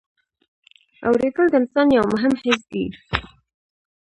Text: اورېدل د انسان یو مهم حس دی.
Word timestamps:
اورېدل 1.07 1.45
د 1.49 1.53
انسان 1.61 1.87
یو 1.97 2.05
مهم 2.13 2.33
حس 2.43 2.61
دی. 2.71 2.85